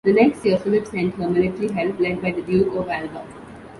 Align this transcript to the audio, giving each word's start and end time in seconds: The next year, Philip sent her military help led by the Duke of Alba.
The 0.03 0.13
next 0.13 0.43
year, 0.43 0.57
Philip 0.57 0.87
sent 0.87 1.13
her 1.17 1.29
military 1.29 1.67
help 1.69 1.99
led 1.99 2.23
by 2.23 2.31
the 2.31 2.41
Duke 2.41 2.73
of 2.73 2.89
Alba. 2.89 3.21